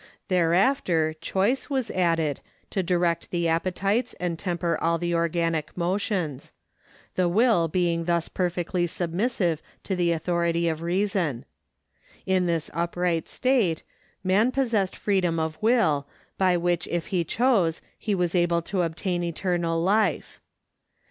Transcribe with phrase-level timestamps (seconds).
[0.29, 6.53] Thereafter choice was added to direct the appetites and temper all the organic motions;
[7.13, 11.45] the will being thus perfectly submissive to the authority of reason.
[12.25, 13.83] In this upright state,
[14.23, 19.21] man possessed freedom of will, by which if he chose he was able to obtain
[19.23, 20.41] eternal life.